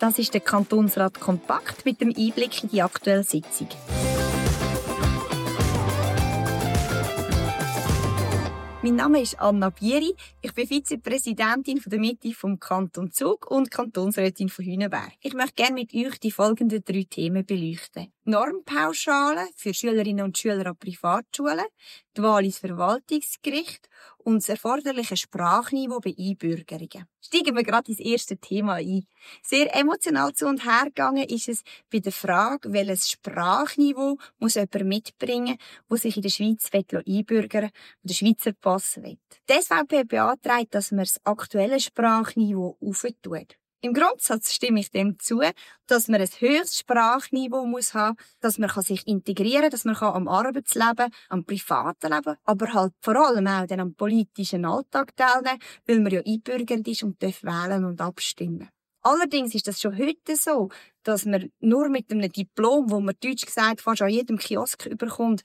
[0.00, 3.68] Das ist der Kantonsrat Kompakt mit dem Einblick in die aktuelle Sitzung.
[8.82, 10.14] Mein Name ist Anna Bieri.
[10.40, 15.12] Ich bin Vizepräsidentin der Mitte vom Kanton Zug und Kantonsrätin von Hünenberg.
[15.20, 18.10] Ich möchte gerne mit euch die folgenden drei Themen beleuchten.
[18.30, 21.66] Normpauschale für Schülerinnen und Schüler an Privatschulen,
[22.16, 23.88] die Wahl ins Verwaltungsgericht
[24.18, 27.06] und das erforderliche Sprachniveau bei Einbürgerungen.
[27.20, 29.06] Steigen wir gerade ins erste Thema ein.
[29.42, 34.84] Sehr emotional zu und her gegangen ist es bei der Frage, welches Sprachniveau muss jemand
[34.84, 37.70] mitbringen, wo sich in der Schweiz einbürgern will,
[38.04, 39.18] der Schweizer Pass will.
[39.48, 43.59] Die SVP beantragt, dass man das aktuelle Sprachniveau aufentut.
[43.82, 45.40] Im Grundsatz stimme ich dem zu,
[45.86, 50.28] dass man ein höchstes Sprachniveau muss haben, dass man sich integrieren kann, dass man am
[50.28, 56.00] Arbeitsleben, am privaten Leben, aber halt vor allem auch dann am politischen Alltag teilnehmen, weil
[56.00, 58.68] man ja einbürgert ist und darf wählen und abstimmen.
[59.02, 60.68] Allerdings ist das schon heute so,
[61.02, 65.40] dass man nur mit einem Diplom, wo man deutsch gesagt fast an jedem Kiosk überkommt,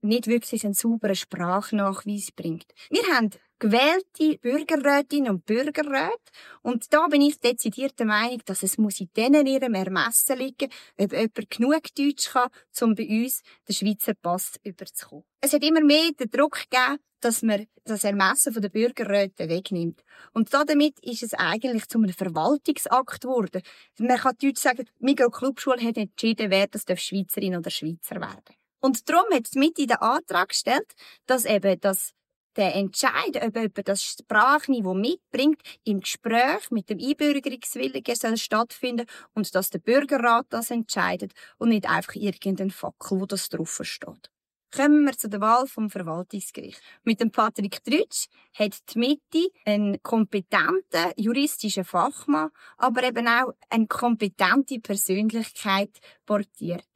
[0.00, 2.66] nicht wirklich einen sauberen Sprachnachweis bringt.
[2.88, 6.18] Wir haben gewählte Bürgerrätinnen und Bürgerräte.
[6.62, 10.70] Und da bin ich dezidiert der Meinung, dass es muss in denen ihrem Ermessen liegen,
[10.98, 12.48] ob jemand genug Deutsch kann,
[12.80, 15.24] um bei uns den Schweizer Pass überzukommen.
[15.40, 20.02] Es hat immer mehr den Druck gegeben, dass man das Ermessen der Bürgerräte wegnimmt.
[20.32, 23.62] Und damit ist es eigentlich zu einem Verwaltungsakt geworden.
[23.98, 29.08] Man kann deutsch sagen, die Migro-Clubschule hat entschieden, wer das Schweizerin oder Schweizer werden und
[29.08, 30.92] darum hat es mit in den Antrag gestellt,
[31.26, 32.12] dass eben das
[32.56, 39.54] der Entscheid, ob jemand das Sprachniveau mitbringt, im Gespräch mit dem Einbürgerungswilligen soll stattfinden und
[39.54, 44.30] dass der Bürgerrat das entscheidet und nicht einfach irgendein Fackel, wo das drauf steht.
[44.72, 46.80] Kommen wir zu der Wahl vom Verwaltungsgericht.
[47.02, 53.88] Mit dem Patrick Drütsch hat die Mitte einen kompetenten juristischen Fachmann, aber eben auch eine
[53.88, 56.86] kompetente Persönlichkeit portiert.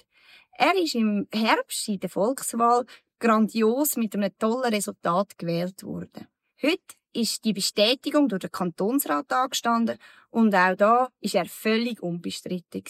[0.57, 2.87] Er ist im Herbst in der Volkswahl
[3.25, 6.29] grandios mit einem tollen Resultat gewählt worden.
[6.63, 9.97] Heute ist die Bestätigung durch den Kantonsrat angestanden
[10.31, 12.85] und auch da ist er völlig unbestritten.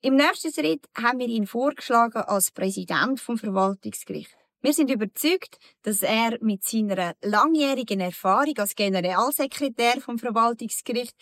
[0.00, 4.36] Im nächsten Schritt haben wir ihn vorgeschlagen als Präsident vom Verwaltungsgericht.
[4.62, 11.14] Wir sind überzeugt, dass er mit seiner langjährigen Erfahrung als Generalsekretär vom Verwaltungsgericht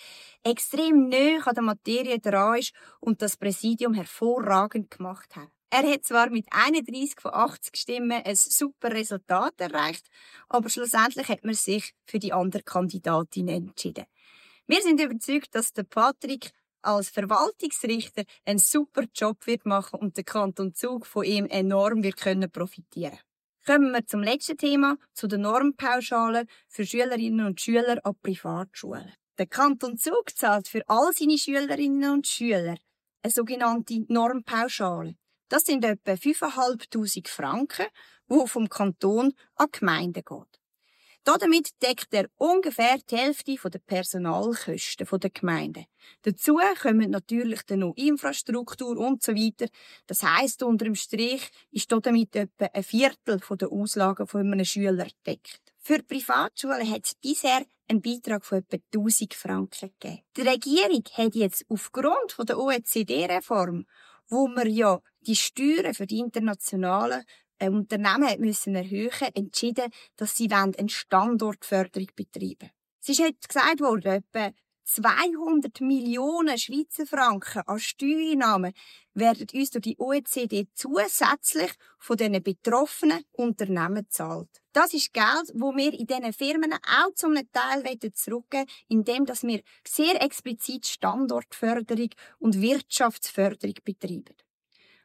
[0.45, 5.51] extrem neu an der Materie dran ist und das Präsidium hervorragend gemacht hat.
[5.75, 10.07] Er hat zwar mit 31 von 80 Stimmen ein super Resultat erreicht,
[10.51, 14.05] aber schlussendlich hat man sich für die andere Kandidatin entschieden.
[14.67, 16.51] Wir sind überzeugt, dass der Patrick
[16.83, 22.19] als Verwaltungsrichter einen super Job wird machen und der Kanton Zug von ihm enorm wird
[22.19, 23.19] können profitieren.
[23.65, 29.11] Kommen wir zum letzten Thema, zu den Normpauschalen für Schülerinnen und Schüler an Privatschulen.
[29.39, 32.77] Der Kanton Zug zahlt für all seine Schülerinnen und Schüler
[33.23, 35.17] eine sogenannte Normpauschale.
[35.53, 37.85] Das sind etwa 5'500 Franken,
[38.27, 40.61] die vom Kanton an Gemeinden geht.
[41.25, 45.85] Damit deckt er ungefähr die Hälfte der Personalkosten der Gemeinden.
[46.23, 49.67] Dazu kommen natürlich dann noch Infrastruktur und so weiter.
[50.07, 55.07] Das heisst, unter dem Strich ist damit etwa ein Viertel der Auslagen von einem Schüler
[55.27, 55.75] deckt.
[55.81, 60.23] Für Privatschulen hat es bisher einen Beitrag von etwa 1000 Franken gegeben.
[60.35, 63.85] Die Regierung hat jetzt aufgrund der OECD-Reform
[64.33, 67.25] wo wir ja die Steuern für die internationalen
[67.59, 72.71] äh, Unternehmen müssen erhöhen, entschieden, dass sie eine Standortförderung betreiben.
[73.01, 74.53] Es ist heute gesagt worden, etwa
[74.85, 78.73] 200 Millionen Schweizer Franken an Steuereinnahmen
[79.15, 84.49] werden uns durch die OECD zusätzlich von diesen betroffenen Unternehmen zahlt.
[84.73, 90.23] Das ist Geld, wo wir in diesen Firmen auch zum Teil zurückgeben indem wir sehr
[90.23, 94.35] explizit Standortförderung und Wirtschaftsförderung betreiben.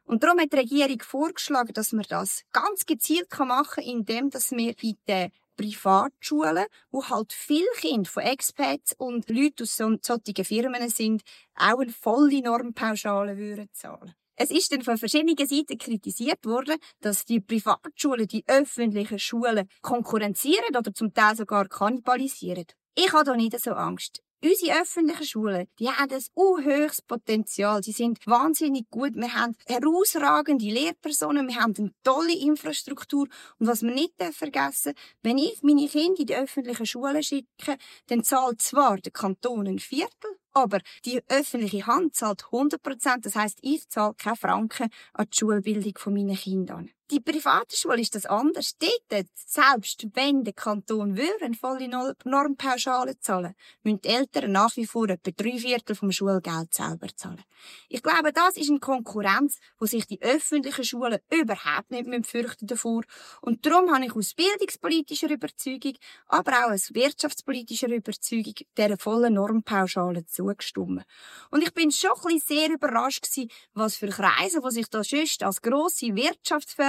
[0.08, 4.74] Und darum hat die Regierung vorgeschlagen, dass man das ganz gezielt machen kann, indem wir
[4.74, 11.22] bei den Privatschulen, wo halt viele Kinder von Expats und Leuten aus solchen Firmen sind,
[11.54, 14.14] auch eine volle Normpauschale würden zahlen.
[14.36, 20.74] Es ist dann von verschiedenen Seiten kritisiert worden, dass die Privatschulen die öffentlichen Schulen konkurrenzieren
[20.74, 22.64] oder zum Teil sogar kannibalisieren.
[22.94, 24.22] Ich habe da nicht so Angst.
[24.40, 27.82] Unsere öffentlichen Schulen, die haben ein unhöchstes Potenzial.
[27.82, 29.16] Sie sind wahnsinnig gut.
[29.16, 31.48] Wir haben herausragende Lehrpersonen.
[31.48, 33.26] Wir haben eine tolle Infrastruktur.
[33.58, 38.22] Und was wir nicht vergessen wenn ich meine Kinder in die öffentlichen Schulen schicke, dann
[38.22, 43.26] zahlt zwar der Kanton ein Viertel, aber die öffentliche Hand zahlt 100 Prozent.
[43.26, 46.84] Das heisst, ich zahle keine Franken an die Schulbildung meiner Kinder.
[47.10, 48.76] Die private Schule ist das anders.
[48.78, 51.88] Dort, selbst wenn der Kanton würde eine volle
[52.24, 57.42] Normpauschale zahlen, müssen die Eltern nach wie vor etwa drei Viertel vom Schulgeld selber zahlen.
[57.88, 63.02] Ich glaube, das ist eine Konkurrenz, wo sich die öffentlichen Schulen überhaupt nicht fürchten davor.
[63.40, 65.94] Und darum habe ich aus bildungspolitischer Überzeugung,
[66.26, 71.04] aber auch aus wirtschaftspolitischer Überzeugung dieser vollen Normpauschale zugestimmt.
[71.50, 75.02] Und ich bin schon ein bisschen sehr überrascht gewesen, was für Kreise, die sich da
[75.02, 76.14] sonst als grosse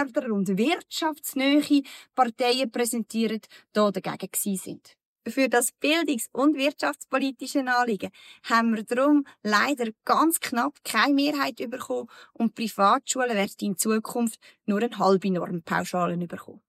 [0.10, 1.84] Wirtschaftsförderer und wirtschaftsnähe
[2.16, 3.42] Parteien präsentieren,
[3.74, 4.96] da dagegen gewesen sind.
[5.28, 8.10] Für das bildungs- und wirtschaftspolitische Anliegen
[8.44, 14.82] haben wir darum leider ganz knapp keine Mehrheit bekommen und Privatschulen werden in Zukunft nur
[14.82, 16.62] eine halbe Normpauschale bekommen.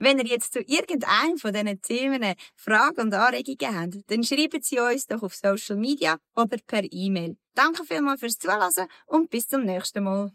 [0.00, 4.78] Wenn ihr jetzt zu irgendeinem von diesen Themen Fragen und Anregungen habt, dann schreiben Sie
[4.78, 7.36] uns doch auf Social Media oder per E-Mail.
[7.54, 10.32] Danke vielmals fürs Zuhören und bis zum nächsten Mal.